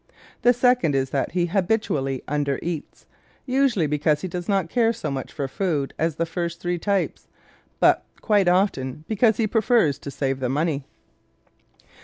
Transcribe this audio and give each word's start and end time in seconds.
The 0.41 0.51
second 0.51 0.95
is 0.95 1.11
that 1.11 1.33
he 1.33 1.45
habitually 1.45 2.23
under 2.27 2.57
eats 2.63 3.05
usually 3.45 3.85
because 3.85 4.21
he 4.21 4.27
does 4.27 4.49
not 4.49 4.67
care 4.67 4.93
so 4.93 5.11
much 5.11 5.31
for 5.31 5.47
food 5.47 5.93
as 5.99 6.15
the 6.15 6.25
first 6.25 6.59
three 6.59 6.79
types, 6.79 7.27
but 7.79 8.03
quite 8.19 8.47
often 8.47 9.05
because 9.07 9.37
he 9.37 9.45
prefers 9.45 9.99
to 9.99 10.09
save 10.09 10.39
the 10.39 10.49
money. 10.49 10.85